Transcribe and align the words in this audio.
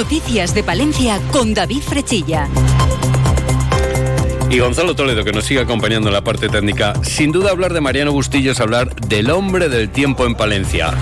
Noticias 0.00 0.54
de 0.54 0.62
Palencia 0.62 1.20
con 1.30 1.52
David 1.52 1.82
Frechilla. 1.82 2.48
Y 4.48 4.58
Gonzalo 4.58 4.96
Toledo, 4.96 5.24
que 5.24 5.32
nos 5.32 5.44
sigue 5.44 5.60
acompañando 5.60 6.08
en 6.08 6.14
la 6.14 6.24
parte 6.24 6.48
técnica. 6.48 6.94
Sin 7.02 7.32
duda 7.32 7.50
hablar 7.50 7.74
de 7.74 7.82
Mariano 7.82 8.10
Bustillo 8.10 8.52
es 8.52 8.60
hablar 8.60 8.94
del 8.96 9.30
hombre 9.30 9.68
del 9.68 9.90
tiempo 9.90 10.24
en 10.24 10.36
Palencia. 10.36 10.94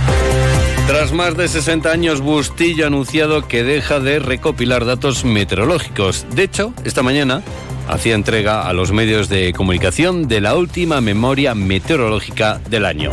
Tras 0.89 1.13
más 1.13 1.37
de 1.37 1.47
60 1.47 1.89
años, 1.93 2.21
Bustillo 2.21 2.83
ha 2.83 2.87
anunciado 2.89 3.47
que 3.47 3.63
deja 3.63 4.01
de 4.01 4.19
recopilar 4.19 4.85
datos 4.85 5.25
meteorológicos. 5.25 6.27
De 6.35 6.43
hecho, 6.43 6.75
esta 6.85 7.05
mañana 7.05 7.43
hacía 7.87 8.17
entrega 8.17 8.67
a 8.67 8.73
los 8.73 8.91
medios 8.91 9.29
de 9.29 9.53
comunicación 9.53 10.27
de 10.27 10.41
la 10.41 10.57
última 10.57 11.01
memoria 11.01 11.55
meteorológica 11.55 12.61
del 12.69 12.85
año. 12.85 13.13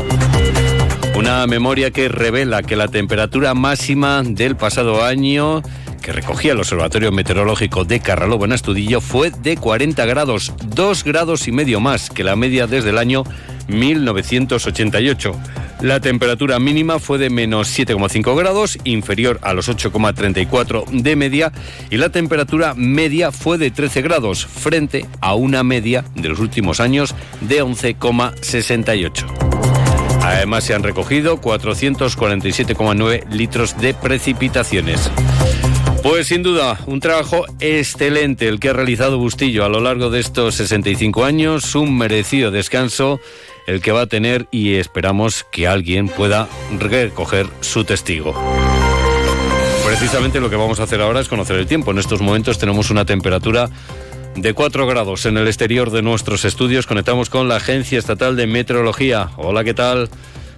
Una 1.15 1.47
memoria 1.47 1.91
que 1.91 2.09
revela 2.09 2.61
que 2.61 2.75
la 2.75 2.89
temperatura 2.89 3.53
máxima 3.53 4.21
del 4.21 4.57
pasado 4.57 5.05
año 5.05 5.61
que 6.01 6.11
recogía 6.11 6.51
el 6.51 6.59
Observatorio 6.59 7.11
Meteorológico 7.13 7.85
de 7.85 8.01
Carralobo 8.01 8.43
en 8.43 8.51
Astudillo 8.51 8.99
fue 8.99 9.31
de 9.31 9.55
40 9.55 10.05
grados, 10.05 10.53
2 10.75 11.03
grados 11.05 11.47
y 11.47 11.53
medio 11.53 11.79
más 11.79 12.09
que 12.09 12.23
la 12.23 12.35
media 12.35 12.67
desde 12.67 12.89
el 12.89 12.97
año 12.97 13.23
1988. 13.69 15.31
La 15.81 16.01
temperatura 16.01 16.59
mínima 16.59 16.99
fue 16.99 17.17
de 17.17 17.29
menos 17.29 17.75
7,5 17.75 18.37
grados, 18.37 18.77
inferior 18.83 19.39
a 19.41 19.53
los 19.53 19.69
8,34 19.69 20.85
de 21.01 21.15
media, 21.15 21.51
y 21.89 21.97
la 21.97 22.09
temperatura 22.09 22.73
media 22.75 23.31
fue 23.31 23.57
de 23.57 23.71
13 23.71 24.01
grados, 24.01 24.45
frente 24.45 25.05
a 25.21 25.33
una 25.33 25.63
media 25.63 26.03
de 26.13 26.29
los 26.29 26.39
últimos 26.39 26.79
años 26.79 27.15
de 27.41 27.63
11,68. 27.63 29.44
Además 30.25 30.63
se 30.63 30.73
han 30.73 30.81
recogido 30.81 31.39
447,9 31.39 33.29
litros 33.29 33.77
de 33.77 33.93
precipitaciones. 33.93 35.11
Pues 36.01 36.27
sin 36.27 36.41
duda, 36.41 36.79
un 36.87 36.99
trabajo 36.99 37.45
excelente 37.59 38.47
el 38.47 38.59
que 38.59 38.69
ha 38.69 38.73
realizado 38.73 39.19
Bustillo 39.19 39.65
a 39.65 39.69
lo 39.69 39.81
largo 39.81 40.09
de 40.09 40.19
estos 40.19 40.55
65 40.55 41.25
años, 41.25 41.75
un 41.75 41.95
merecido 41.95 42.49
descanso 42.49 43.19
el 43.67 43.81
que 43.81 43.91
va 43.91 44.01
a 44.01 44.07
tener 44.07 44.47
y 44.49 44.75
esperamos 44.75 45.45
que 45.51 45.67
alguien 45.67 46.07
pueda 46.07 46.47
recoger 46.79 47.45
su 47.61 47.83
testigo. 47.83 48.33
Precisamente 49.85 50.39
lo 50.39 50.49
que 50.49 50.55
vamos 50.55 50.79
a 50.79 50.83
hacer 50.83 51.01
ahora 51.01 51.19
es 51.19 51.27
conocer 51.27 51.57
el 51.57 51.67
tiempo. 51.67 51.91
En 51.91 51.99
estos 51.99 52.19
momentos 52.21 52.57
tenemos 52.57 52.89
una 52.89 53.05
temperatura 53.05 53.69
de 54.35 54.53
4 54.53 54.85
grados 54.87 55.25
en 55.25 55.37
el 55.37 55.47
exterior 55.47 55.91
de 55.91 56.01
nuestros 56.01 56.45
estudios. 56.45 56.87
Conectamos 56.87 57.29
con 57.29 57.47
la 57.47 57.57
Agencia 57.57 57.97
Estatal 57.97 58.35
de 58.35 58.47
Meteorología. 58.47 59.29
Hola, 59.37 59.63
¿qué 59.63 59.73
tal? 59.73 60.09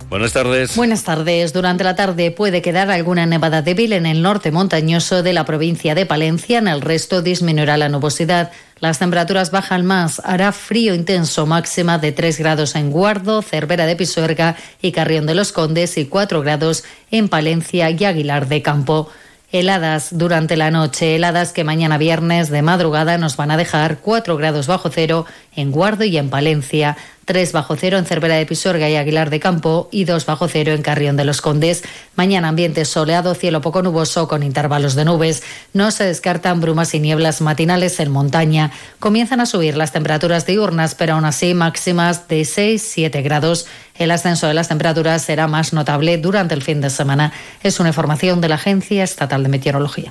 Buenas 0.10 0.32
tardes. 0.32 0.76
Buenas 0.76 1.04
tardes. 1.04 1.52
Durante 1.52 1.84
la 1.84 1.96
tarde 1.96 2.32
puede 2.32 2.62
quedar 2.62 2.90
alguna 2.90 3.26
nevada 3.26 3.62
débil 3.62 3.92
en 3.92 4.06
el 4.06 4.22
norte 4.22 4.52
montañoso 4.52 5.22
de 5.22 5.34
la 5.34 5.46
provincia 5.46 5.96
de 5.96 6.06
Palencia. 6.06 6.60
En 6.60 6.70
el 6.70 6.82
resto 6.82 7.22
disminuirá 7.22 7.76
la 7.76 7.90
nubosidad. 7.90 8.52
Las 8.80 9.00
temperaturas 9.00 9.52
bajan 9.52 9.86
más. 9.86 10.22
Hará 10.24 10.54
frío 10.54 10.96
intenso, 10.96 11.46
máxima 11.46 11.98
de 11.98 12.14
3 12.14 12.40
grados 12.40 12.76
en 12.76 12.90
Guardo, 12.90 13.42
Cervera 13.42 13.86
de 13.86 13.98
Pisuerga 13.98 14.56
y 14.82 14.94
Carrión 14.94 15.26
de 15.26 15.36
los 15.36 15.52
Condes 15.52 15.98
y 15.98 16.06
4 16.06 16.42
grados 16.42 16.86
en 17.12 17.28
Palencia 17.28 17.90
y 17.90 18.06
Aguilar 18.06 18.48
de 18.48 18.62
Campo. 18.62 19.12
Heladas 19.50 20.10
durante 20.12 20.58
la 20.58 20.72
noche, 20.72 21.16
heladas 21.16 21.54
que 21.54 21.64
mañana 21.64 21.98
viernes 21.98 22.50
de 22.50 22.62
madrugada 22.62 23.18
nos 23.18 23.38
van 23.38 23.50
a 23.50 23.56
dejar 23.56 24.00
4 24.00 24.36
grados 24.36 24.68
bajo 24.68 24.90
cero 24.90 25.26
en 25.56 25.72
Guardo 25.72 26.04
y 26.04 26.18
en 26.18 26.30
Palencia. 26.30 26.98
3 27.28 27.52
bajo 27.52 27.76
cero 27.76 27.98
en 27.98 28.06
Cervera 28.06 28.36
de 28.36 28.46
Pisorga 28.46 28.90
y 28.90 28.96
Aguilar 28.96 29.30
de 29.30 29.42
Campo 29.42 29.90
y 29.92 30.06
2 30.06 30.26
bajo 30.26 30.48
cero 30.48 30.72
en 30.72 30.82
Carrión 30.82 31.18
de 31.18 31.26
los 31.26 31.42
Condes. 31.42 31.84
Mañana 32.16 32.48
ambiente 32.48 32.86
soleado, 32.86 33.36
cielo 33.36 33.60
poco 33.60 33.82
nuboso 33.82 34.30
con 34.30 34.44
intervalos 34.44 34.96
de 34.96 35.04
nubes. 35.04 35.44
No 35.74 35.92
se 35.92 36.06
descartan 36.06 36.62
brumas 36.62 36.94
y 36.94 37.02
nieblas 37.02 37.42
matinales 37.42 38.00
en 38.00 38.12
montaña. 38.12 38.72
Comienzan 39.00 39.42
a 39.42 39.46
subir 39.46 39.76
las 39.76 39.92
temperaturas 39.92 40.46
diurnas, 40.46 40.96
pero 40.96 41.16
aún 41.16 41.26
así 41.26 41.54
máximas 41.54 42.30
de 42.30 42.44
6-7 42.44 43.22
grados. 43.22 43.68
El 43.96 44.12
ascenso 44.12 44.48
de 44.48 44.54
las 44.54 44.70
temperaturas 44.70 45.22
será 45.22 45.48
más 45.48 45.74
notable 45.74 46.18
durante 46.18 46.56
el 46.56 46.64
fin 46.64 46.80
de 46.80 46.90
semana. 46.90 47.34
Es 47.62 47.82
una 47.82 47.90
información 47.90 48.40
de 48.40 48.48
la 48.48 48.56
Agencia 48.56 49.04
Estatal 49.04 49.44
de 49.44 49.50
Meteorología. 49.50 50.08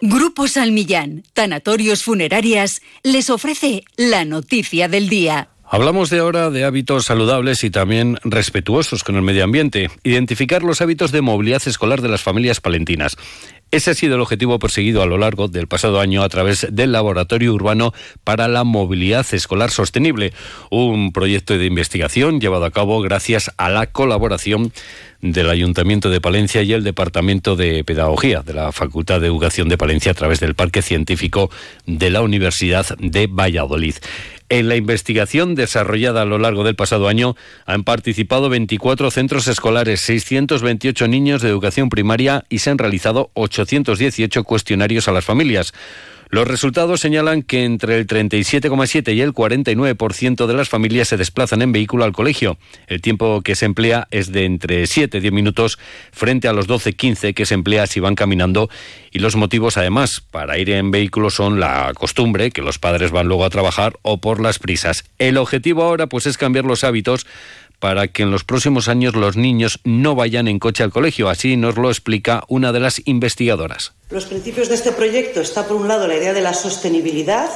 Grupo 0.00 0.46
Salmillán, 0.46 1.24
Tanatorios 1.32 2.04
Funerarias, 2.04 2.82
les 3.02 3.30
ofrece 3.30 3.82
la 3.96 4.24
noticia 4.24 4.86
del 4.86 5.08
día. 5.08 5.48
Hablamos 5.70 6.08
de 6.08 6.20
ahora 6.20 6.48
de 6.48 6.64
hábitos 6.64 7.04
saludables 7.04 7.62
y 7.62 7.68
también 7.68 8.16
respetuosos 8.24 9.04
con 9.04 9.16
el 9.16 9.22
medio 9.22 9.44
ambiente. 9.44 9.90
Identificar 10.02 10.62
los 10.62 10.80
hábitos 10.80 11.12
de 11.12 11.20
movilidad 11.20 11.60
escolar 11.66 12.00
de 12.00 12.08
las 12.08 12.22
familias 12.22 12.62
palentinas. 12.62 13.18
Ese 13.70 13.90
ha 13.90 13.94
sido 13.94 14.14
el 14.14 14.22
objetivo 14.22 14.58
perseguido 14.58 15.02
a 15.02 15.06
lo 15.06 15.18
largo 15.18 15.46
del 15.48 15.68
pasado 15.68 16.00
año 16.00 16.22
a 16.22 16.28
través 16.30 16.66
del 16.70 16.92
Laboratorio 16.92 17.52
Urbano 17.52 17.92
para 18.24 18.48
la 18.48 18.64
Movilidad 18.64 19.26
Escolar 19.30 19.70
Sostenible, 19.70 20.32
un 20.70 21.12
proyecto 21.12 21.58
de 21.58 21.66
investigación 21.66 22.40
llevado 22.40 22.64
a 22.64 22.70
cabo 22.70 23.02
gracias 23.02 23.52
a 23.58 23.68
la 23.68 23.88
colaboración 23.88 24.72
del 25.20 25.50
Ayuntamiento 25.50 26.08
de 26.08 26.22
Palencia 26.22 26.62
y 26.62 26.72
el 26.72 26.82
Departamento 26.82 27.56
de 27.56 27.84
Pedagogía 27.84 28.40
de 28.40 28.54
la 28.54 28.72
Facultad 28.72 29.20
de 29.20 29.26
Educación 29.26 29.68
de 29.68 29.76
Palencia 29.76 30.12
a 30.12 30.14
través 30.14 30.40
del 30.40 30.54
Parque 30.54 30.80
Científico 30.80 31.50
de 31.84 32.08
la 32.08 32.22
Universidad 32.22 32.86
de 32.98 33.26
Valladolid. 33.26 33.96
En 34.50 34.68
la 34.68 34.76
investigación 34.76 35.54
desarrollada 35.54 36.22
a 36.22 36.24
lo 36.24 36.38
largo 36.38 36.64
del 36.64 36.74
pasado 36.74 37.08
año 37.08 37.36
han 37.66 37.84
participado 37.84 38.48
24 38.48 39.10
centros 39.10 39.46
escolares, 39.46 40.00
628 40.00 41.06
niños 41.06 41.42
de 41.42 41.50
educación 41.50 41.90
primaria 41.90 42.44
y 42.48 42.60
se 42.60 42.70
han 42.70 42.78
realizado 42.78 43.30
818 43.34 44.44
cuestionarios 44.44 45.06
a 45.06 45.12
las 45.12 45.26
familias. 45.26 45.74
Los 46.30 46.46
resultados 46.46 47.00
señalan 47.00 47.42
que 47.42 47.64
entre 47.64 47.96
el 47.96 48.06
37,7 48.06 49.14
y 49.14 49.22
el 49.22 49.32
49% 49.32 50.46
de 50.46 50.54
las 50.54 50.68
familias 50.68 51.08
se 51.08 51.16
desplazan 51.16 51.62
en 51.62 51.72
vehículo 51.72 52.04
al 52.04 52.12
colegio. 52.12 52.58
El 52.86 53.00
tiempo 53.00 53.40
que 53.40 53.54
se 53.54 53.64
emplea 53.64 54.08
es 54.10 54.30
de 54.30 54.44
entre 54.44 54.86
7 54.86 55.16
y 55.16 55.20
10 55.22 55.32
minutos 55.32 55.78
frente 56.12 56.46
a 56.46 56.52
los 56.52 56.68
12-15 56.68 57.32
que 57.32 57.46
se 57.46 57.54
emplea 57.54 57.86
si 57.86 58.00
van 58.00 58.14
caminando 58.14 58.68
y 59.10 59.20
los 59.20 59.36
motivos 59.36 59.78
además 59.78 60.20
para 60.20 60.58
ir 60.58 60.68
en 60.68 60.90
vehículo 60.90 61.30
son 61.30 61.60
la 61.60 61.92
costumbre, 61.94 62.50
que 62.50 62.60
los 62.60 62.78
padres 62.78 63.10
van 63.10 63.26
luego 63.26 63.46
a 63.46 63.50
trabajar 63.50 63.94
o 64.02 64.18
por 64.18 64.40
las 64.40 64.58
prisas. 64.58 65.04
El 65.18 65.38
objetivo 65.38 65.82
ahora 65.82 66.08
pues 66.08 66.26
es 66.26 66.36
cambiar 66.36 66.66
los 66.66 66.84
hábitos 66.84 67.26
para 67.78 68.08
que 68.08 68.22
en 68.22 68.30
los 68.30 68.44
próximos 68.44 68.88
años 68.88 69.14
los 69.14 69.36
niños 69.36 69.80
no 69.84 70.14
vayan 70.14 70.48
en 70.48 70.58
coche 70.58 70.82
al 70.82 70.92
colegio. 70.92 71.28
Así 71.28 71.56
nos 71.56 71.76
lo 71.76 71.90
explica 71.90 72.44
una 72.48 72.72
de 72.72 72.80
las 72.80 73.00
investigadoras. 73.04 73.92
Los 74.10 74.26
principios 74.26 74.68
de 74.68 74.74
este 74.74 74.92
proyecto 74.92 75.40
está, 75.40 75.66
por 75.66 75.76
un 75.76 75.88
lado, 75.88 76.08
la 76.08 76.16
idea 76.16 76.32
de 76.32 76.40
la 76.40 76.54
sostenibilidad, 76.54 77.48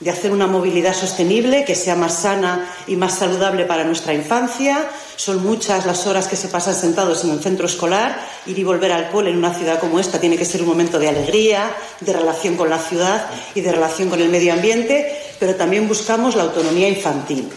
de 0.00 0.10
hacer 0.10 0.30
una 0.30 0.46
movilidad 0.46 0.94
sostenible 0.94 1.64
que 1.64 1.74
sea 1.74 1.96
más 1.96 2.20
sana 2.20 2.72
y 2.86 2.94
más 2.94 3.18
saludable 3.18 3.64
para 3.64 3.84
nuestra 3.84 4.14
infancia. 4.14 4.88
Son 5.16 5.42
muchas 5.42 5.86
las 5.86 6.06
horas 6.06 6.28
que 6.28 6.36
se 6.36 6.48
pasan 6.48 6.74
sentados 6.74 7.24
en 7.24 7.30
el 7.30 7.40
centro 7.40 7.66
escolar. 7.66 8.16
Ir 8.46 8.58
y 8.58 8.64
volver 8.64 8.92
al 8.92 9.10
cole 9.10 9.30
en 9.30 9.38
una 9.38 9.52
ciudad 9.52 9.80
como 9.80 9.98
esta 9.98 10.20
tiene 10.20 10.36
que 10.36 10.44
ser 10.44 10.62
un 10.62 10.68
momento 10.68 10.98
de 10.98 11.08
alegría, 11.08 11.74
de 12.00 12.12
relación 12.12 12.56
con 12.56 12.70
la 12.70 12.78
ciudad 12.78 13.26
y 13.54 13.60
de 13.60 13.72
relación 13.72 14.08
con 14.08 14.20
el 14.20 14.28
medio 14.28 14.52
ambiente, 14.52 15.12
pero 15.40 15.56
también 15.56 15.88
buscamos 15.88 16.36
la 16.36 16.44
autonomía 16.44 16.88
infantil. 16.88 17.48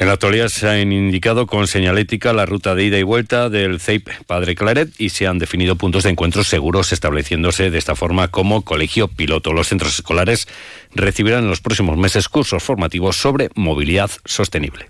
En 0.00 0.06
la 0.06 0.14
actualidad 0.14 0.48
se 0.48 0.66
han 0.66 0.92
indicado 0.92 1.46
con 1.46 1.66
señalética 1.66 2.32
la 2.32 2.46
ruta 2.46 2.74
de 2.74 2.84
ida 2.84 2.98
y 2.98 3.02
vuelta 3.02 3.50
del 3.50 3.80
CEIP 3.80 4.08
Padre 4.26 4.54
Claret 4.54 4.88
y 4.96 5.10
se 5.10 5.26
han 5.26 5.38
definido 5.38 5.76
puntos 5.76 6.04
de 6.04 6.08
encuentro 6.08 6.42
seguros 6.42 6.94
estableciéndose 6.94 7.70
de 7.70 7.76
esta 7.76 7.94
forma 7.94 8.28
como 8.28 8.62
colegio 8.62 9.08
piloto. 9.08 9.52
Los 9.52 9.68
centros 9.68 9.96
escolares 9.96 10.48
recibirán 10.94 11.42
en 11.42 11.50
los 11.50 11.60
próximos 11.60 11.98
meses 11.98 12.30
cursos 12.30 12.62
formativos 12.62 13.18
sobre 13.18 13.50
movilidad 13.54 14.10
sostenible. 14.24 14.89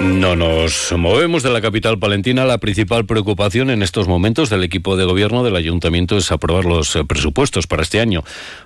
No 0.00 0.36
nos 0.36 0.92
movemos 0.96 1.42
de 1.42 1.50
la 1.50 1.60
capital 1.60 1.98
palentina. 1.98 2.44
La 2.44 2.58
principal 2.58 3.04
preocupación 3.04 3.68
en 3.68 3.82
estos 3.82 4.06
momentos 4.06 4.48
del 4.48 4.62
equipo 4.62 4.96
de 4.96 5.04
gobierno 5.04 5.42
del 5.42 5.56
ayuntamiento 5.56 6.16
es 6.16 6.30
aprobar 6.30 6.66
los 6.66 6.94
eh, 6.94 7.04
presupuestos 7.04 7.66
para 7.66 7.82
este 7.82 7.98
año. 7.98 8.22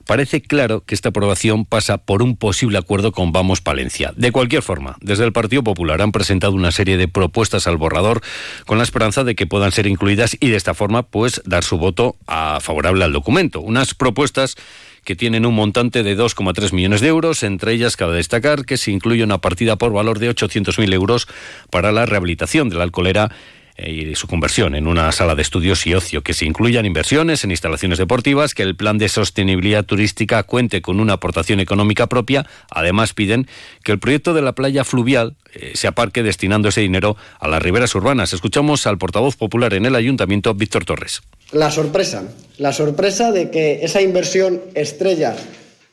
Parece 0.06 0.42
claro 0.42 0.84
que 0.84 0.94
esta 0.94 1.08
aprobación 1.08 1.64
pasa 1.64 1.96
por 1.96 2.22
un 2.22 2.36
posible 2.36 2.76
acuerdo 2.76 3.12
con 3.12 3.32
Vamos 3.32 3.62
Palencia. 3.62 4.12
De 4.14 4.30
cualquier 4.30 4.62
forma, 4.62 4.96
desde 5.00 5.24
el 5.24 5.32
Partido 5.32 5.64
Popular 5.64 6.02
han 6.02 6.12
presentado 6.12 6.52
una 6.52 6.70
serie 6.70 6.98
de 6.98 7.08
propuestas 7.08 7.66
al 7.66 7.78
borrador 7.78 8.20
con 8.66 8.76
la 8.76 8.84
esperanza 8.84 9.24
de 9.24 9.34
que 9.34 9.46
puedan 9.46 9.72
ser 9.72 9.86
incluidas 9.86 10.36
y 10.38 10.50
de 10.50 10.56
esta 10.56 10.74
forma 10.74 11.02
pues 11.02 11.40
dar 11.46 11.64
su 11.64 11.78
voto 11.78 12.16
a 12.26 12.60
favorable 12.60 13.04
al 13.04 13.12
documento. 13.12 13.62
Unas 13.62 13.94
propuestas 13.94 14.56
que 15.04 15.16
tienen 15.16 15.46
un 15.46 15.54
montante 15.54 16.02
de 16.02 16.16
2,3 16.16 16.72
millones 16.72 17.00
de 17.00 17.08
euros. 17.08 17.42
Entre 17.42 17.72
ellas, 17.72 17.96
cabe 17.96 18.16
destacar 18.16 18.64
que 18.64 18.76
se 18.76 18.90
incluye 18.90 19.24
una 19.24 19.38
partida 19.38 19.76
por 19.76 19.92
valor 19.92 20.18
de 20.18 20.30
800.000 20.30 20.92
euros 20.92 21.28
para 21.70 21.92
la 21.92 22.06
rehabilitación 22.06 22.68
de 22.68 22.76
la 22.76 22.84
alcoholera 22.84 23.30
y 23.76 24.14
su 24.14 24.26
conversión 24.26 24.74
en 24.74 24.86
una 24.86 25.10
sala 25.12 25.34
de 25.34 25.42
estudios 25.42 25.86
y 25.86 25.94
ocio, 25.94 26.22
que 26.22 26.34
se 26.34 26.44
incluyan 26.44 26.86
inversiones 26.86 27.44
en 27.44 27.50
instalaciones 27.50 27.98
deportivas, 27.98 28.54
que 28.54 28.62
el 28.62 28.76
plan 28.76 28.98
de 28.98 29.08
sostenibilidad 29.08 29.84
turística 29.84 30.42
cuente 30.42 30.82
con 30.82 31.00
una 31.00 31.14
aportación 31.14 31.60
económica 31.60 32.06
propia. 32.06 32.46
Además, 32.70 33.14
piden 33.14 33.46
que 33.82 33.92
el 33.92 33.98
proyecto 33.98 34.34
de 34.34 34.42
la 34.42 34.52
playa 34.52 34.84
fluvial 34.84 35.36
eh, 35.54 35.72
se 35.74 35.86
aparque 35.86 36.22
destinando 36.22 36.68
ese 36.68 36.80
dinero 36.80 37.16
a 37.38 37.48
las 37.48 37.62
riberas 37.62 37.94
urbanas. 37.94 38.32
Escuchamos 38.32 38.86
al 38.86 38.98
portavoz 38.98 39.36
popular 39.36 39.74
en 39.74 39.86
el 39.86 39.94
ayuntamiento, 39.94 40.54
Víctor 40.54 40.84
Torres. 40.84 41.22
La 41.52 41.70
sorpresa, 41.70 42.24
la 42.58 42.72
sorpresa 42.72 43.32
de 43.32 43.50
que 43.50 43.84
esa 43.84 44.00
inversión 44.00 44.60
estrella 44.74 45.36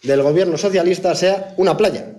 del 0.04 0.22
gobierno 0.22 0.58
socialista 0.58 1.16
sea 1.16 1.54
una 1.58 1.76
playa. 1.78 2.14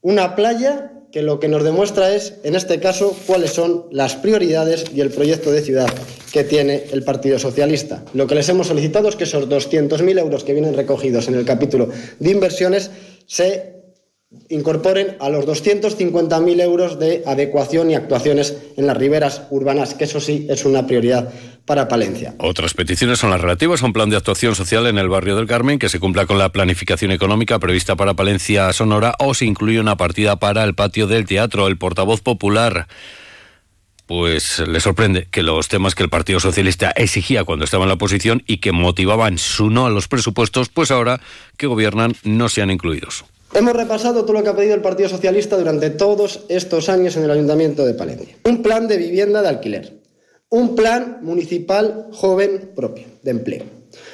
Una 0.00 0.34
playa 0.34 0.91
que 1.12 1.20
lo 1.22 1.38
que 1.38 1.48
nos 1.48 1.62
demuestra 1.62 2.14
es, 2.14 2.34
en 2.42 2.56
este 2.56 2.80
caso, 2.80 3.14
cuáles 3.26 3.50
son 3.50 3.84
las 3.90 4.16
prioridades 4.16 4.86
y 4.94 5.02
el 5.02 5.10
proyecto 5.10 5.52
de 5.52 5.60
ciudad 5.60 5.88
que 6.32 6.42
tiene 6.42 6.84
el 6.90 7.04
Partido 7.04 7.38
Socialista. 7.38 8.02
Lo 8.14 8.26
que 8.26 8.34
les 8.34 8.48
hemos 8.48 8.68
solicitado 8.68 9.10
es 9.10 9.16
que 9.16 9.24
esos 9.24 9.46
200.000 9.46 10.18
euros 10.18 10.42
que 10.42 10.54
vienen 10.54 10.74
recogidos 10.74 11.28
en 11.28 11.34
el 11.34 11.44
capítulo 11.44 11.90
de 12.18 12.30
inversiones 12.30 12.90
se 13.26 13.81
incorporen 14.48 15.16
a 15.20 15.28
los 15.28 15.46
250.000 15.46 16.60
euros 16.60 16.98
de 16.98 17.22
adecuación 17.26 17.90
y 17.90 17.94
actuaciones 17.94 18.56
en 18.76 18.86
las 18.86 18.96
riberas 18.96 19.42
urbanas, 19.50 19.94
que 19.94 20.04
eso 20.04 20.20
sí 20.20 20.46
es 20.50 20.64
una 20.64 20.86
prioridad 20.86 21.32
para 21.64 21.88
Palencia. 21.88 22.34
Otras 22.38 22.74
peticiones 22.74 23.18
son 23.18 23.30
las 23.30 23.40
relativas 23.40 23.82
a 23.82 23.86
un 23.86 23.92
plan 23.92 24.10
de 24.10 24.16
actuación 24.16 24.54
social 24.54 24.86
en 24.86 24.98
el 24.98 25.08
barrio 25.08 25.36
del 25.36 25.46
Carmen 25.46 25.78
que 25.78 25.88
se 25.88 26.00
cumpla 26.00 26.26
con 26.26 26.38
la 26.38 26.50
planificación 26.50 27.12
económica 27.12 27.58
prevista 27.58 27.96
para 27.96 28.14
Palencia 28.14 28.72
Sonora 28.72 29.14
o 29.18 29.34
se 29.34 29.46
incluye 29.46 29.80
una 29.80 29.96
partida 29.96 30.36
para 30.36 30.64
el 30.64 30.74
patio 30.74 31.06
del 31.06 31.24
teatro. 31.24 31.68
El 31.68 31.78
portavoz 31.78 32.20
popular 32.20 32.88
pues 34.06 34.58
le 34.58 34.80
sorprende 34.80 35.28
que 35.30 35.42
los 35.42 35.68
temas 35.68 35.94
que 35.94 36.02
el 36.02 36.10
Partido 36.10 36.40
Socialista 36.40 36.90
exigía 36.90 37.44
cuando 37.44 37.64
estaba 37.64 37.84
en 37.84 37.88
la 37.88 37.94
oposición 37.94 38.42
y 38.46 38.58
que 38.58 38.72
motivaban 38.72 39.38
su 39.38 39.70
no 39.70 39.86
a 39.86 39.90
los 39.90 40.08
presupuestos, 40.08 40.68
pues 40.68 40.90
ahora 40.90 41.20
que 41.56 41.66
gobiernan 41.66 42.14
no 42.24 42.50
sean 42.50 42.70
incluidos. 42.70 43.24
Hemos 43.54 43.76
repasado 43.76 44.24
todo 44.24 44.32
lo 44.32 44.42
que 44.42 44.48
ha 44.48 44.56
pedido 44.56 44.74
el 44.74 44.80
Partido 44.80 45.10
Socialista 45.10 45.58
durante 45.58 45.90
todos 45.90 46.44
estos 46.48 46.88
años 46.88 47.16
en 47.18 47.24
el 47.24 47.30
Ayuntamiento 47.30 47.84
de 47.84 47.92
Palencia. 47.92 48.34
Un 48.46 48.62
plan 48.62 48.88
de 48.88 48.96
vivienda 48.96 49.42
de 49.42 49.48
alquiler, 49.48 50.00
un 50.48 50.74
plan 50.74 51.18
municipal 51.20 52.08
joven 52.12 52.72
propio 52.74 53.04
de 53.22 53.30
empleo, 53.30 53.64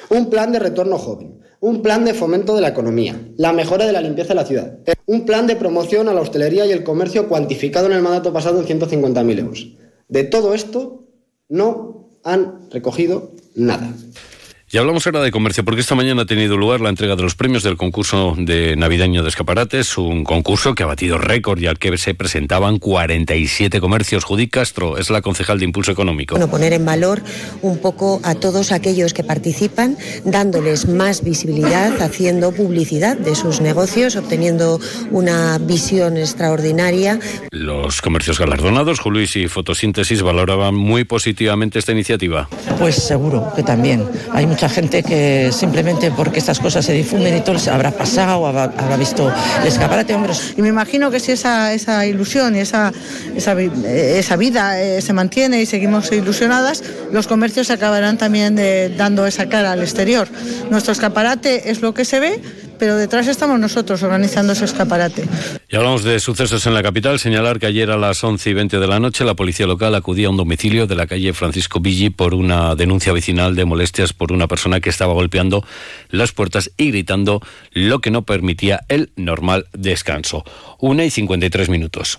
un 0.09 0.29
plan 0.29 0.51
de 0.51 0.59
retorno 0.59 0.97
joven, 0.97 1.39
un 1.61 1.81
plan 1.81 2.03
de 2.03 2.13
fomento 2.13 2.53
de 2.53 2.59
la 2.59 2.67
economía, 2.67 3.17
la 3.37 3.53
mejora 3.53 3.85
de 3.85 3.93
la 3.93 4.01
limpieza 4.01 4.29
de 4.29 4.35
la 4.35 4.45
ciudad, 4.45 4.79
un 5.05 5.25
plan 5.25 5.47
de 5.47 5.55
promoción 5.55 6.09
a 6.09 6.13
la 6.13 6.19
hostelería 6.19 6.65
y 6.65 6.71
el 6.71 6.83
comercio 6.83 7.29
cuantificado 7.29 7.85
en 7.85 7.93
el 7.93 8.01
mandato 8.01 8.33
pasado 8.33 8.59
en 8.59 8.67
150.000 8.67 9.39
euros. 9.39 9.69
De 10.09 10.25
todo 10.25 10.53
esto 10.53 11.05
no 11.47 12.09
han 12.25 12.69
recogido 12.71 13.31
nada. 13.55 13.93
Y 14.71 14.77
hablamos 14.77 15.07
ahora 15.07 15.21
de 15.21 15.31
comercio, 15.31 15.65
porque 15.65 15.81
esta 15.81 15.95
mañana 15.95 16.21
ha 16.21 16.25
tenido 16.27 16.55
lugar 16.55 16.79
la 16.79 16.89
entrega 16.89 17.15
de 17.15 17.23
los 17.23 17.33
premios 17.33 17.63
del 17.63 17.75
concurso 17.75 18.35
de 18.37 18.75
navideño 18.75 19.23
de 19.23 19.29
escaparates, 19.29 19.97
un 19.97 20.23
concurso 20.23 20.75
que 20.75 20.83
ha 20.83 20.85
batido 20.85 21.17
récord 21.17 21.59
y 21.59 21.65
al 21.65 21.79
que 21.79 21.97
se 21.97 22.13
presentaban 22.13 22.77
47 22.77 23.81
comercios. 23.81 24.25
Judy 24.25 24.47
Castro 24.47 24.99
es 24.99 25.09
la 25.09 25.23
concejal 25.23 25.57
de 25.57 25.65
Impulso 25.65 25.91
Económico. 25.91 26.35
Bueno, 26.35 26.51
poner 26.51 26.73
en 26.73 26.85
valor 26.85 27.23
un 27.63 27.79
poco 27.79 28.21
a 28.23 28.35
todos 28.35 28.71
aquellos 28.71 29.15
que 29.15 29.23
participan, 29.23 29.97
dándoles 30.23 30.87
más 30.87 31.23
visibilidad, 31.23 31.99
haciendo 32.03 32.51
publicidad 32.51 33.17
de 33.17 33.33
sus 33.33 33.61
negocios, 33.61 34.17
obteniendo 34.17 34.79
una 35.09 35.57
visión 35.57 36.15
extraordinaria. 36.15 37.19
Los 37.49 38.03
comercios 38.03 38.37
galardonados, 38.37 39.03
Luis 39.03 39.35
y 39.35 39.47
Fotosíntesis, 39.47 40.21
valoraban 40.21 40.75
muy 40.75 41.05
positivamente 41.05 41.79
esta 41.79 41.91
iniciativa. 41.91 42.47
Pues 42.77 42.97
seguro 42.97 43.51
que 43.55 43.63
también. 43.63 44.07
Hay 44.31 44.45
mucha 44.59 44.75
gente 44.75 45.03
que 45.03 45.51
simplemente 45.53 46.11
porque 46.11 46.39
estas 46.39 46.59
cosas 46.59 46.83
se 46.83 46.91
difunden 46.91 47.37
y 47.37 47.39
todo 47.39 47.57
habrá 47.71 47.91
pasado, 47.91 48.45
habrá, 48.45 48.63
habrá 48.63 48.97
visto 48.97 49.31
el 49.61 49.65
escaparate, 49.65 50.13
hombre. 50.13 50.33
Y 50.57 50.61
me 50.61 50.67
imagino 50.67 51.09
que 51.09 51.21
si 51.21 51.31
esa, 51.31 51.73
esa 51.73 52.05
ilusión 52.05 52.57
y 52.57 52.59
esa, 52.59 52.91
esa, 53.37 53.53
esa 53.57 54.35
vida 54.35 54.81
eh, 54.81 55.01
se 55.01 55.13
mantiene 55.13 55.61
y 55.61 55.65
seguimos 55.65 56.11
ilusionadas, 56.11 56.83
los 57.09 57.25
comercios 57.25 57.69
acabarán 57.71 58.17
también 58.17 58.57
de, 58.57 58.93
dando 58.97 59.25
esa 59.25 59.47
cara 59.47 59.71
al 59.71 59.81
exterior. 59.81 60.27
Nuestro 60.69 60.91
escaparate 60.91 61.71
es 61.71 61.79
lo 61.79 61.93
que 61.93 62.03
se 62.03 62.19
ve, 62.19 62.41
pero 62.79 62.95
detrás 62.95 63.27
estamos 63.27 63.59
nosotros 63.59 64.01
organizando 64.01 64.53
ese 64.53 64.65
escaparate. 64.65 65.25
Y 65.69 65.75
hablamos 65.75 66.03
de 66.03 66.19
sucesos 66.19 66.65
en 66.65 66.73
la 66.73 66.81
capital. 66.81 67.19
Señalar 67.19 67.59
que 67.59 67.67
ayer 67.67 67.91
a 67.91 67.97
las 67.97 68.23
11 68.23 68.49
y 68.49 68.53
20 68.53 68.79
de 68.79 68.87
la 68.87 68.99
noche 68.99 69.25
la 69.25 69.35
policía 69.35 69.67
local 69.67 69.93
acudía 69.93 70.27
a 70.27 70.29
un 70.31 70.37
domicilio 70.37 70.87
de 70.87 70.95
la 70.95 71.05
calle 71.05 71.33
Francisco 71.33 71.79
Villi 71.79 72.09
por 72.09 72.33
una 72.33 72.75
denuncia 72.75 73.13
vecinal 73.13 73.55
de 73.55 73.65
molestias 73.65 74.13
por 74.13 74.31
una 74.31 74.47
persona 74.47 74.79
que 74.79 74.89
estaba 74.89 75.13
golpeando 75.13 75.63
las 76.09 76.31
puertas 76.31 76.71
y 76.77 76.91
gritando 76.91 77.41
lo 77.73 77.99
que 77.99 78.11
no 78.11 78.23
permitía 78.23 78.81
el 78.87 79.11
normal 79.15 79.67
descanso. 79.73 80.43
Una 80.79 81.03
y 81.03 81.11
53 81.11 81.69
minutos. 81.69 82.17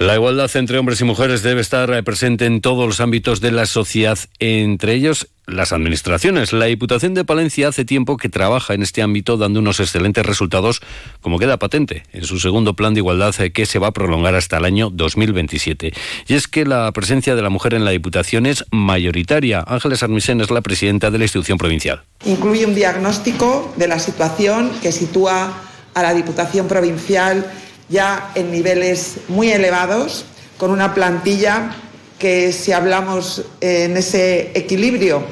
La 0.00 0.16
igualdad 0.16 0.50
entre 0.56 0.78
hombres 0.78 1.00
y 1.00 1.04
mujeres 1.04 1.44
debe 1.44 1.60
estar 1.60 2.02
presente 2.02 2.46
en 2.46 2.60
todos 2.60 2.84
los 2.84 3.00
ámbitos 3.00 3.40
de 3.40 3.52
la 3.52 3.64
sociedad, 3.64 4.18
entre 4.40 4.94
ellos 4.94 5.28
las 5.46 5.72
administraciones. 5.72 6.52
La 6.52 6.64
Diputación 6.64 7.14
de 7.14 7.24
Palencia 7.24 7.68
hace 7.68 7.84
tiempo 7.84 8.16
que 8.16 8.28
trabaja 8.28 8.74
en 8.74 8.82
este 8.82 9.02
ámbito 9.02 9.36
dando 9.36 9.60
unos 9.60 9.78
excelentes 9.78 10.26
resultados, 10.26 10.80
como 11.20 11.38
queda 11.38 11.58
patente 11.58 12.02
en 12.12 12.24
su 12.24 12.40
segundo 12.40 12.74
plan 12.74 12.94
de 12.94 13.00
igualdad 13.00 13.34
eh, 13.40 13.52
que 13.52 13.66
se 13.66 13.78
va 13.78 13.88
a 13.88 13.92
prolongar 13.92 14.34
hasta 14.34 14.56
el 14.56 14.64
año 14.64 14.90
2027. 14.90 15.92
Y 16.26 16.34
es 16.34 16.48
que 16.48 16.64
la 16.64 16.90
presencia 16.90 17.36
de 17.36 17.42
la 17.42 17.50
mujer 17.50 17.74
en 17.74 17.84
la 17.84 17.92
Diputación 17.92 18.46
es 18.46 18.64
mayoritaria. 18.72 19.62
Ángeles 19.64 20.02
Armisen 20.02 20.40
es 20.40 20.50
la 20.50 20.60
presidenta 20.60 21.12
de 21.12 21.18
la 21.18 21.24
institución 21.24 21.56
provincial. 21.56 22.02
Incluye 22.24 22.66
un 22.66 22.74
diagnóstico 22.74 23.72
de 23.76 23.86
la 23.86 24.00
situación 24.00 24.72
que 24.82 24.90
sitúa 24.90 25.62
a 25.94 26.02
la 26.02 26.14
Diputación 26.14 26.66
provincial 26.66 27.46
ya 27.88 28.32
en 28.34 28.50
niveles 28.50 29.16
muy 29.28 29.50
elevados, 29.50 30.24
con 30.58 30.70
una 30.70 30.94
plantilla 30.94 31.74
que 32.18 32.52
si 32.52 32.72
hablamos 32.72 33.42
en 33.60 33.96
ese 33.96 34.52
equilibrio, 34.54 35.22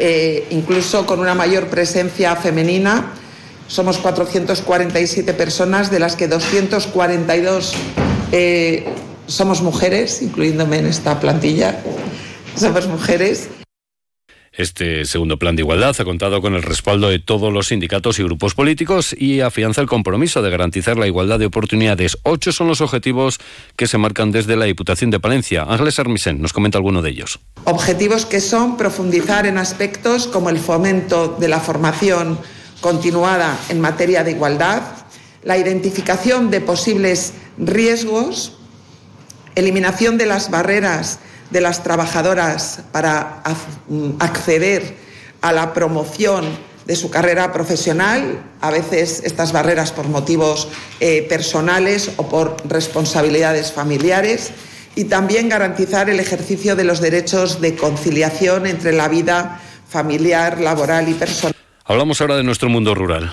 eh, 0.00 0.46
incluso 0.50 1.06
con 1.06 1.20
una 1.20 1.34
mayor 1.34 1.66
presencia 1.66 2.36
femenina, 2.36 3.12
somos 3.66 3.98
447 3.98 5.34
personas, 5.34 5.90
de 5.90 5.98
las 5.98 6.16
que 6.16 6.28
242 6.28 7.74
eh, 8.32 8.86
somos 9.26 9.60
mujeres, 9.60 10.22
incluyéndome 10.22 10.78
en 10.78 10.86
esta 10.86 11.20
plantilla, 11.20 11.80
somos 12.56 12.86
mujeres. 12.86 13.48
Este 14.58 15.04
segundo 15.04 15.38
plan 15.38 15.54
de 15.54 15.62
igualdad 15.62 15.94
ha 16.00 16.04
contado 16.04 16.42
con 16.42 16.56
el 16.56 16.64
respaldo 16.64 17.08
de 17.08 17.20
todos 17.20 17.52
los 17.52 17.68
sindicatos 17.68 18.18
y 18.18 18.24
grupos 18.24 18.56
políticos 18.56 19.14
y 19.16 19.40
afianza 19.40 19.80
el 19.80 19.86
compromiso 19.86 20.42
de 20.42 20.50
garantizar 20.50 20.96
la 20.96 21.06
igualdad 21.06 21.38
de 21.38 21.46
oportunidades. 21.46 22.18
Ocho 22.24 22.50
son 22.50 22.66
los 22.66 22.80
objetivos 22.80 23.38
que 23.76 23.86
se 23.86 23.98
marcan 23.98 24.32
desde 24.32 24.56
la 24.56 24.64
Diputación 24.64 25.12
de 25.12 25.20
Palencia. 25.20 25.62
Ángeles 25.62 26.00
Armisen 26.00 26.42
nos 26.42 26.52
comenta 26.52 26.76
alguno 26.76 27.02
de 27.02 27.10
ellos. 27.10 27.38
Objetivos 27.66 28.26
que 28.26 28.40
son 28.40 28.76
profundizar 28.76 29.46
en 29.46 29.58
aspectos 29.58 30.26
como 30.26 30.50
el 30.50 30.58
fomento 30.58 31.36
de 31.38 31.46
la 31.46 31.60
formación 31.60 32.36
continuada 32.80 33.56
en 33.68 33.80
materia 33.80 34.24
de 34.24 34.32
igualdad, 34.32 34.82
la 35.44 35.56
identificación 35.56 36.50
de 36.50 36.60
posibles 36.60 37.32
riesgos, 37.58 38.58
eliminación 39.54 40.18
de 40.18 40.26
las 40.26 40.50
barreras 40.50 41.20
de 41.50 41.60
las 41.60 41.82
trabajadoras 41.82 42.80
para 42.92 43.42
mm, 43.88 44.10
acceder 44.18 44.96
a 45.40 45.52
la 45.52 45.72
promoción 45.72 46.44
de 46.86 46.96
su 46.96 47.10
carrera 47.10 47.52
profesional, 47.52 48.42
a 48.60 48.70
veces 48.70 49.20
estas 49.24 49.52
barreras 49.52 49.92
por 49.92 50.08
motivos 50.08 50.68
eh, 51.00 51.22
personales 51.28 52.12
o 52.16 52.28
por 52.28 52.56
responsabilidades 52.64 53.72
familiares, 53.72 54.52
y 54.94 55.04
también 55.04 55.48
garantizar 55.48 56.10
el 56.10 56.18
ejercicio 56.18 56.74
de 56.74 56.84
los 56.84 57.00
derechos 57.00 57.60
de 57.60 57.76
conciliación 57.76 58.66
entre 58.66 58.92
la 58.92 59.06
vida 59.08 59.60
familiar, 59.88 60.60
laboral 60.60 61.08
y 61.08 61.14
personal. 61.14 61.54
Hablamos 61.84 62.20
ahora 62.20 62.36
de 62.36 62.42
nuestro 62.42 62.68
mundo 62.68 62.94
rural. 62.94 63.32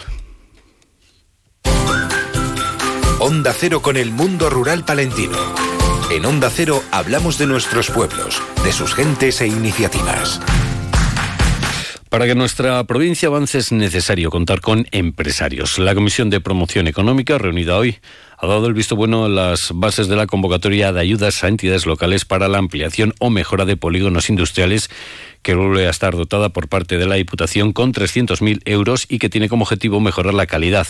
Onda 3.20 3.54
Cero 3.58 3.82
con 3.82 3.98
el 3.98 4.12
mundo 4.12 4.50
rural 4.50 4.86
palentino. 4.86 5.38
En 6.12 6.24
Onda 6.24 6.52
Cero 6.52 6.84
hablamos 6.92 7.40
de 7.40 7.48
nuestros 7.48 7.90
pueblos, 7.90 8.40
de 8.64 8.72
sus 8.72 8.94
gentes 8.94 9.42
e 9.42 9.48
iniciativas. 9.48 10.40
Para 12.10 12.28
que 12.28 12.36
nuestra 12.36 12.84
provincia 12.84 13.28
avance 13.28 13.58
es 13.58 13.72
necesario 13.72 14.30
contar 14.30 14.62
con 14.62 14.86
empresarios. 14.92 15.80
La 15.80 15.96
Comisión 15.96 16.30
de 16.30 16.40
Promoción 16.40 16.88
Económica, 16.88 17.40
reunida 17.40 17.76
hoy, 17.78 17.98
ha 18.38 18.46
dado 18.46 18.68
el 18.68 18.76
visto 18.76 18.96
bueno 18.96 19.26
a 19.26 19.30
las 19.30 19.72
bases 19.74 20.08
de 20.08 20.16
la 20.16 20.28
convocatoria 20.28 20.94
de 20.94 21.02
ayudas 21.02 21.44
a 21.44 21.48
entidades 21.48 21.88
locales 21.88 22.24
para 22.24 22.48
la 22.48 22.60
ampliación 22.60 23.14
o 23.20 23.32
mejora 23.32 23.66
de 23.66 23.76
polígonos 23.76 24.30
industriales 24.30 24.92
que 25.42 25.56
vuelve 25.56 25.88
a 25.88 25.90
estar 25.90 26.16
dotada 26.16 26.50
por 26.50 26.70
parte 26.70 26.98
de 26.98 27.08
la 27.08 27.16
Diputación 27.16 27.74
con 27.74 27.94
300.000 27.94 28.62
euros 28.66 29.08
y 29.10 29.18
que 29.18 29.30
tiene 29.30 29.50
como 29.50 29.64
objetivo 29.64 30.00
mejorar 30.00 30.36
la 30.36 30.46
calidad 30.46 30.88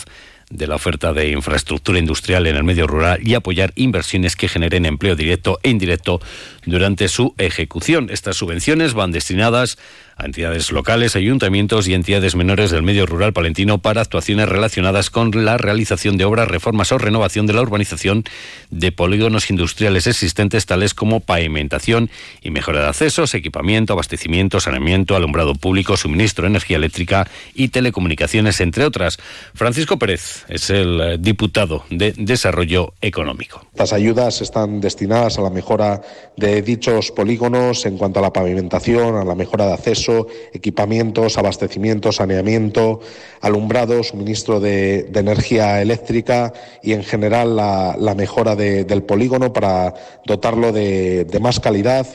de 0.50 0.66
la 0.66 0.76
oferta 0.76 1.12
de 1.12 1.30
infraestructura 1.30 1.98
industrial 1.98 2.46
en 2.46 2.56
el 2.56 2.64
medio 2.64 2.86
rural 2.86 3.18
y 3.26 3.34
apoyar 3.34 3.72
inversiones 3.74 4.36
que 4.36 4.48
generen 4.48 4.86
empleo 4.86 5.16
directo 5.16 5.58
e 5.62 5.70
indirecto 5.70 6.20
durante 6.64 7.08
su 7.08 7.34
ejecución. 7.38 8.08
Estas 8.10 8.36
subvenciones 8.36 8.94
van 8.94 9.10
destinadas 9.10 9.78
a 10.16 10.24
entidades 10.24 10.72
locales, 10.72 11.14
ayuntamientos 11.14 11.86
y 11.88 11.94
entidades 11.94 12.36
menores 12.36 12.70
del 12.70 12.82
medio 12.82 13.04
rural 13.04 13.34
palentino 13.34 13.78
para 13.78 14.00
actuaciones 14.00 14.48
relacionadas 14.48 15.10
con 15.10 15.44
la 15.44 15.58
realización 15.58 16.16
de 16.16 16.24
obras, 16.24 16.48
reformas 16.48 16.90
o 16.92 16.98
renovación 16.98 17.46
de 17.46 17.52
la 17.52 17.60
urbanización 17.60 18.24
de 18.70 18.92
polígonos 18.92 19.50
industriales 19.50 20.06
existentes 20.06 20.64
tales 20.64 20.94
como 20.94 21.20
pavimentación 21.20 22.08
y 22.40 22.50
mejora 22.50 22.80
de 22.80 22.88
accesos, 22.88 23.34
equipamiento, 23.34 23.92
abastecimiento, 23.92 24.58
saneamiento, 24.58 25.16
alumbrado 25.16 25.54
público, 25.54 25.98
suministro 25.98 26.44
de 26.44 26.50
energía 26.50 26.78
eléctrica 26.78 27.28
y 27.54 27.68
telecomunicaciones, 27.68 28.62
entre 28.62 28.86
otras. 28.86 29.18
Francisco 29.54 29.98
Pérez 29.98 30.46
es 30.48 30.70
el 30.70 31.00
eh, 31.00 31.16
diputado 31.20 31.84
de 31.90 32.12
Desarrollo 32.16 32.94
Económico. 33.02 33.66
Estas 33.72 33.92
ayudas 33.92 34.40
están 34.40 34.80
destinadas 34.80 35.38
a 35.38 35.42
la 35.42 35.50
mejora 35.50 36.00
de 36.38 36.62
dichos 36.62 37.10
polígonos 37.10 37.84
en 37.84 37.98
cuanto 37.98 38.20
a 38.20 38.22
la 38.22 38.32
pavimentación, 38.32 39.16
a 39.16 39.24
la 39.24 39.34
mejora 39.34 39.66
de 39.66 39.74
acceso 39.74 40.05
equipamientos, 40.52 41.38
abastecimiento, 41.38 42.12
saneamiento, 42.12 43.00
alumbrado, 43.40 44.02
suministro 44.02 44.60
de, 44.60 45.10
energía 45.14 45.80
eléctrica 45.82 46.52
y 46.82 46.92
en 46.92 47.02
general 47.02 47.56
la, 47.56 48.14
mejora 48.16 48.56
del 48.56 49.02
polígono 49.02 49.52
para 49.52 49.94
dotarlo 50.24 50.72
de, 50.72 51.24
de 51.24 51.40
más 51.40 51.60
calidad. 51.60 52.06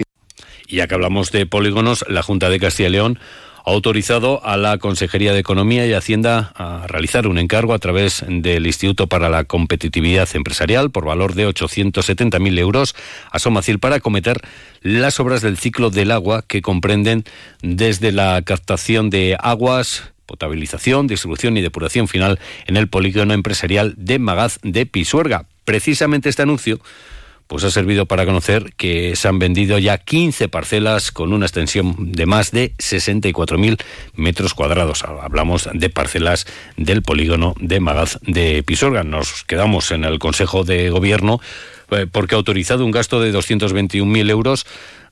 Y 0.68 0.78
ya 0.78 0.88
que 0.88 0.96
hablamos 0.96 1.32
de 1.32 1.46
polígonos, 1.46 2.06
la 2.08 2.24
Junta 2.24 2.50
de 2.50 2.60
Castilla 2.60 2.90
y 2.90 2.92
León 2.94 3.20
autorizado 3.66 4.46
a 4.46 4.58
la 4.58 4.78
Consejería 4.78 5.34
de 5.34 5.40
Economía 5.40 5.86
y 5.86 5.94
Hacienda 5.94 6.52
a 6.56 6.88
realizar 6.88 7.28
un 7.28 7.38
encargo 7.38 7.74
a 7.74 7.80
través 7.80 8.24
del 8.28 8.66
Instituto 8.66 9.08
para 9.08 9.30
la 9.30 9.44
Competitividad 9.44 10.30
Empresarial 10.34 10.92
por 10.92 11.06
valor 11.06 11.36
de 11.36 11.48
870.000 11.48 12.60
euros 12.60 12.96
a 13.32 13.40
Somacil 13.40 13.80
para 13.80 13.98
acometer 13.98 14.42
las 14.82 15.20
obras 15.20 15.42
del 15.42 15.58
ciclo 15.58 15.90
del 15.90 16.12
agua 16.12 16.44
que 16.48 16.62
comprenden 16.62 17.24
desde 17.62 18.12
la 18.12 18.42
captación 18.42 19.10
de 19.10 19.38
aguas, 19.40 20.12
potabilización, 20.26 21.08
distribución 21.08 21.58
y 21.58 21.62
depuración 21.62 22.08
final 22.08 22.40
en 22.66 22.78
el 22.78 22.88
polígono 22.88 23.34
empresarial 23.34 23.94
de 23.98 24.20
Magaz 24.20 24.60
de 24.64 24.86
Pisuerga. 24.86 25.46
Precisamente 25.66 26.30
este 26.30 26.42
anuncio 26.42 26.80
pues 27.52 27.66
ha 27.66 27.70
servido 27.70 28.06
para 28.06 28.26
conocer 28.26 28.72
que 28.78 29.18
se 29.18 29.28
han 29.28 29.38
vendido 29.38 29.78
ya 29.78 29.98
15 29.98 30.48
parcelas 30.48 31.12
con 31.12 31.34
una 31.34 31.46
extensión 31.46 32.14
de 32.14 32.26
más 32.26 32.52
de 32.52 32.74
64.000 32.78 33.78
metros 34.16 34.54
cuadrados. 34.54 35.04
Hablamos 35.04 35.68
de 35.74 35.90
parcelas 35.90 36.48
del 36.78 37.02
polígono 37.02 37.54
de 37.60 37.82
Magaz 37.82 38.20
de 38.22 38.64
Pisorga. 38.64 39.04
Nos 39.04 39.44
quedamos 39.44 39.92
en 39.92 40.06
el 40.06 40.18
Consejo 40.18 40.64
de 40.64 40.92
Gobierno 40.92 41.42
eh, 41.90 42.08
porque 42.10 42.36
ha 42.36 42.38
autorizado 42.38 42.86
un 42.86 42.92
gasto 42.92 43.20
de 43.20 43.34
221.000 43.34 44.30
euros 44.30 44.66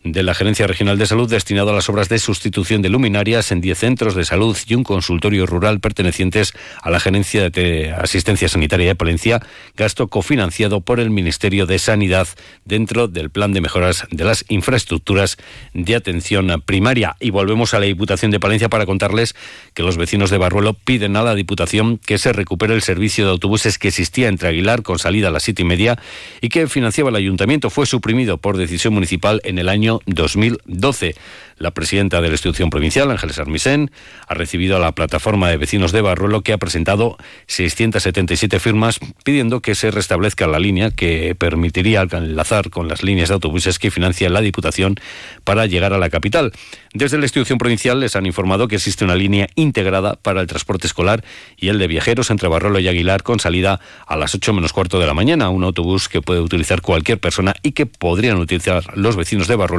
de 0.04 0.24
la 0.24 0.34
Gerencia 0.34 0.66
Regional 0.66 0.98
de 0.98 1.06
Salud 1.06 1.30
destinado 1.30 1.72
a 1.72 1.74
las 1.74 1.90
obras 1.90 2.08
de 2.08 2.20
sustitución 2.20 2.82
de 2.82 2.88
luminarias 2.88 3.52
en 3.52 3.60
10 3.60 3.78
centros 3.78 4.16
de 4.16 4.24
salud 4.24 4.58
y 4.66 4.76
un 4.76 4.84
consultorio 4.84 5.46
rural 5.46 5.82
pertenecientes 5.82 6.54
a 6.82 6.90
la 6.90 7.02
Gerencia 7.02 7.50
de 7.50 7.92
Asistencia 7.92 8.48
Sanitaria 8.48 8.88
de 8.88 8.96
Palencia, 8.96 9.42
gasto 9.76 10.08
cofinanciado 10.08 10.80
por 10.80 11.02
el 11.02 11.10
Ministerio 11.10 11.66
de 11.66 11.80
Sanidad 11.80 12.30
dentro 12.64 13.10
del 13.10 13.30
plan 13.30 13.52
de 13.52 13.60
mejoras 13.60 14.08
de 14.10 14.24
las 14.24 14.46
infraestructuras 14.48 15.38
de 15.74 15.96
atención 15.96 16.64
primaria. 16.66 17.18
Y 17.20 17.32
volvemos 17.32 17.74
a 17.74 17.80
la 17.80 17.86
Diputación 17.88 18.32
de 18.32 18.40
Palencia 18.40 18.70
para 18.70 18.86
contarles 18.86 19.36
que 19.74 19.84
los 19.84 19.98
vecinos 19.98 20.30
de 20.30 20.38
Barruelo 20.38 20.76
piden 20.76 21.18
a 21.18 21.24
la 21.24 21.36
Diputación 21.36 21.98
que 21.98 22.18
se 22.18 22.32
recupere 22.32 22.74
el 22.74 22.82
servicio 22.82 23.26
de 23.26 23.32
autobuses 23.32 23.78
que 23.78 23.90
existía 23.90 24.30
entre 24.30 24.48
Aguilar 24.48 24.82
con 24.82 24.98
salida 24.98 25.28
a 25.28 25.32
las 25.32 25.44
siete 25.44 25.64
y 25.64 25.66
media 25.66 26.00
y 26.40 26.48
que 26.48 26.68
financiaba 26.68 27.10
el 27.10 27.18
Ayuntamiento. 27.18 27.70
Fue 27.70 27.86
suprimido 27.86 28.38
por 28.38 28.56
decisión 28.56 28.94
municipal 28.94 29.42
en 29.44 29.60
el 29.60 29.68
año 29.68 29.89
2012. 30.06 31.16
La 31.60 31.72
presidenta 31.72 32.22
de 32.22 32.30
la 32.30 32.34
institución 32.36 32.70
provincial, 32.70 33.12
Ángeles 33.12 33.38
Armisen, 33.38 33.92
ha 34.28 34.34
recibido 34.34 34.78
a 34.78 34.80
la 34.80 34.94
plataforma 34.94 35.50
de 35.50 35.58
vecinos 35.58 35.92
de 35.92 36.00
Barruelo 36.00 36.42
que 36.42 36.54
ha 36.54 36.58
presentado 36.58 37.18
677 37.48 38.60
firmas 38.60 39.00
pidiendo 39.26 39.60
que 39.62 39.76
se 39.76 39.92
restablezca 39.92 40.48
la 40.48 40.60
línea 40.60 40.90
que 40.90 41.36
permitiría 41.36 42.08
enlazar 42.10 42.70
con 42.70 42.88
las 42.88 43.04
líneas 43.04 43.28
de 43.28 43.34
autobuses 43.34 43.78
que 43.78 43.92
financia 43.92 44.30
la 44.30 44.40
Diputación 44.40 44.96
para 45.44 45.66
llegar 45.66 45.92
a 45.92 45.98
la 45.98 46.10
capital. 46.10 46.54
Desde 46.94 47.18
la 47.18 47.26
institución 47.26 47.58
provincial 47.58 48.00
les 48.00 48.16
han 48.16 48.26
informado 48.26 48.70
que 48.70 48.76
existe 48.76 49.04
una 49.04 49.16
línea 49.16 49.50
integrada 49.56 50.16
para 50.16 50.40
el 50.40 50.48
transporte 50.48 50.88
escolar 50.88 51.26
y 51.58 51.68
el 51.68 51.78
de 51.78 51.88
viajeros 51.88 52.32
entre 52.32 52.48
Barruelo 52.48 52.80
y 52.80 52.88
Aguilar 52.88 53.24
con 53.24 53.40
salida 53.40 53.82
a 54.08 54.16
las 54.16 54.34
8 54.34 54.54
menos 54.54 54.72
cuarto 54.72 54.98
de 55.00 55.08
la 55.08 55.14
mañana, 55.14 55.50
un 55.50 55.66
autobús 55.66 56.08
que 56.08 56.22
puede 56.22 56.40
utilizar 56.40 56.82
cualquier 56.82 57.20
persona 57.20 57.54
y 57.64 57.74
que 57.74 57.86
podrían 57.86 58.38
utilizar 58.38 58.98
los 58.98 59.18
vecinos 59.18 59.48
de 59.48 59.56
Barruelo 59.56 59.79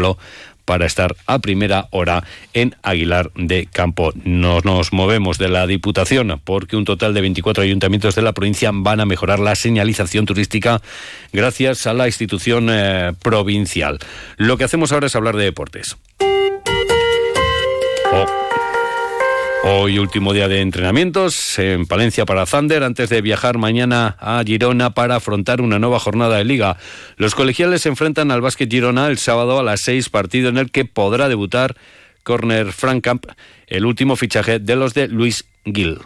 para 0.64 0.87
estar 0.87 1.16
a 1.26 1.40
primera 1.40 1.88
hora 1.90 2.23
en 2.54 2.76
Aguilar 2.83 3.33
de 3.35 3.66
Campo. 3.66 4.12
Nos, 4.23 4.64
nos 4.64 4.92
movemos 4.92 5.37
de 5.37 5.49
la 5.49 5.66
Diputación 5.66 6.40
porque 6.45 6.76
un 6.76 6.85
total 6.85 7.12
de 7.12 7.21
24 7.23 7.64
ayuntamientos 7.64 8.14
de 8.14 8.23
la 8.23 8.33
provincia 8.33 8.71
van 8.73 9.00
a 9.00 9.04
mejorar 9.04 9.40
la 9.40 9.57
señalización 9.57 10.26
turística 10.26 10.80
gracias 11.33 11.88
a 11.88 11.92
la 11.92 12.07
institución 12.07 12.69
eh, 12.71 13.12
provincial. 13.21 13.99
Lo 14.37 14.57
que 14.57 14.64
hacemos 14.64 14.92
ahora 14.92 15.09
es 15.09 15.16
hablar 15.16 15.37
de 15.37 15.45
deportes. 15.45 15.97
Oh. 18.12 18.39
Hoy 19.62 19.99
último 19.99 20.33
día 20.33 20.49
de 20.49 20.62
entrenamientos 20.62 21.59
en 21.59 21.87
Palencia 21.87 22.25
para 22.25 22.47
Thunder 22.47 22.83
antes 22.83 23.11
de 23.11 23.21
viajar 23.21 23.59
mañana 23.59 24.17
a 24.19 24.43
Girona 24.45 24.95
para 24.95 25.17
afrontar 25.17 25.61
una 25.61 25.79
nueva 25.79 26.00
jornada 26.00 26.38
de 26.38 26.45
liga. 26.45 26.79
Los 27.17 27.35
colegiales 27.35 27.83
se 27.83 27.90
enfrentan 27.90 28.31
al 28.31 28.40
Básquet 28.40 28.71
Girona 28.71 29.09
el 29.09 29.19
sábado 29.19 29.59
a 29.59 29.62
las 29.62 29.83
seis, 29.83 30.09
partido 30.09 30.49
en 30.49 30.57
el 30.57 30.71
que 30.71 30.87
podrá 30.87 31.29
debutar 31.29 31.76
Corner 32.23 32.73
Frankamp, 32.73 33.26
el 33.67 33.85
último 33.85 34.17
fichaje 34.17 34.61
de 34.61 34.76
los 34.76 34.95
de 34.95 35.09
Luis 35.09 35.45
Gil. 35.67 35.99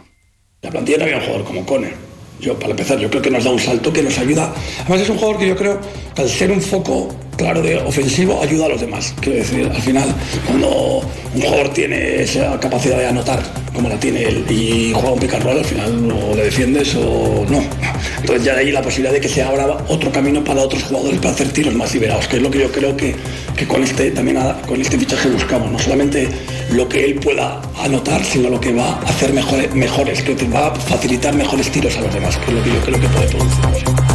La 0.61 0.71
plantilla 0.71 1.03
había 1.03 1.17
un 1.17 1.23
jugador 1.23 1.45
como 1.45 1.65
Conner. 1.65 1.93
Yo, 2.41 2.59
para 2.59 2.71
empezar, 2.71 2.99
yo 2.99 3.09
creo 3.09 3.21
que 3.21 3.31
nos 3.31 3.45
da 3.45 3.51
un 3.51 3.59
salto 3.59 3.93
que 3.93 4.03
nos 4.03 4.17
ayuda. 4.17 4.53
Además, 4.81 4.99
es 4.99 5.09
un 5.09 5.17
jugador 5.17 5.39
que 5.39 5.47
yo 5.47 5.55
creo 5.55 5.79
que 6.13 6.21
al 6.21 6.29
ser 6.29 6.51
un 6.51 6.61
foco 6.61 7.15
claro 7.37 7.61
de 7.61 7.77
ofensivo 7.77 8.41
ayuda 8.41 8.65
a 8.65 8.69
los 8.69 8.81
demás. 8.81 9.13
Quiero 9.19 9.39
decir, 9.39 9.69
al 9.73 9.81
final, 9.81 10.13
cuando 10.45 11.01
un 11.33 11.41
jugador 11.41 11.69
tiene 11.69 12.21
esa 12.21 12.59
capacidad 12.59 12.97
de 12.97 13.07
anotar, 13.07 13.41
como 13.73 13.89
la 13.89 13.99
tiene 13.99 14.23
él, 14.23 14.45
y 14.49 14.91
juega 14.93 15.11
un 15.11 15.19
pick 15.19 15.33
and 15.33 15.43
roll, 15.43 15.57
al 15.57 15.65
final 15.65 16.11
o 16.11 16.35
le 16.35 16.43
defiendes 16.43 16.95
o 16.95 17.45
no. 17.49 17.61
Entonces 18.19 18.45
ya 18.45 18.53
de 18.53 18.61
ahí 18.61 18.71
la 18.71 18.81
posibilidad 18.81 19.13
de 19.13 19.21
que 19.21 19.29
se 19.29 19.43
abra 19.43 19.77
otro 19.87 20.11
camino 20.11 20.43
para 20.43 20.61
otros 20.61 20.83
jugadores 20.83 21.19
para 21.19 21.31
hacer 21.33 21.51
tiros 21.51 21.73
más 21.73 21.93
liberados, 21.93 22.27
que 22.27 22.37
es 22.37 22.41
lo 22.41 22.49
que 22.49 22.59
yo 22.59 22.71
creo 22.71 22.95
que, 22.95 23.15
que 23.55 23.67
con 23.67 23.83
este 23.83 24.11
también 24.11 24.37
con 24.67 24.79
este 24.81 24.97
fichaje 24.97 25.29
buscamos. 25.29 25.71
No 25.71 25.79
solamente 25.79 26.27
lo 26.71 26.87
que 26.87 27.05
él 27.05 27.15
pueda 27.15 27.61
anotar, 27.79 28.23
sino 28.23 28.49
lo 28.49 28.59
que 28.59 28.73
va 28.73 28.93
a 28.93 29.09
hacer 29.09 29.33
mejores, 29.33 29.73
mejores 29.73 30.21
que 30.21 30.35
va 30.47 30.67
a 30.67 30.75
facilitar 30.75 31.35
mejores 31.35 31.69
tiros 31.71 31.95
a 31.97 32.01
los 32.01 32.13
demás, 32.13 32.37
que 32.37 32.51
es 32.51 32.53
lo 32.53 32.63
que 32.63 32.69
yo 32.69 32.79
creo 32.81 32.99
que 32.99 33.07
puede 33.07 33.27
producir. 33.27 34.14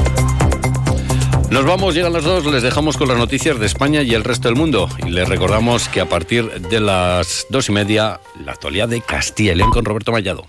Nos 1.50 1.64
vamos, 1.64 1.97
llegan 1.97 2.12
las 2.12 2.23
dos, 2.23 2.47
les 2.47 2.62
dejamos 2.62 2.97
con 2.97 3.09
las 3.09 3.19
noticias 3.19 3.59
de 3.59 3.66
España 3.66 4.02
y 4.02 4.14
el 4.14 4.23
resto 4.23 4.47
del 4.47 4.57
mundo. 4.57 4.88
Y 5.04 5.11
les 5.11 5.28
recordamos 5.28 5.88
que 5.88 6.00
a 6.00 6.09
partir 6.09 6.49
de 6.49 6.78
las 6.78 7.45
dos 7.50 7.69
y 7.69 7.73
media, 7.73 8.21
la 8.45 8.52
actualidad 8.52 8.88
de 8.88 9.00
Castilla 9.00 9.52
y 9.52 9.57
León 9.57 9.71
con 9.71 9.85
Roberto 9.85 10.12
Mallado. 10.12 10.47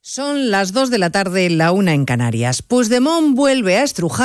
Son 0.00 0.50
las 0.50 0.72
dos 0.72 0.88
de 0.88 0.96
la 0.96 1.10
tarde, 1.10 1.50
la 1.50 1.72
una 1.72 1.92
en 1.92 2.06
Canarias. 2.06 2.62
Puigdemont 2.62 3.36
vuelve 3.36 3.76
a 3.76 3.82
estrujar. 3.82 4.16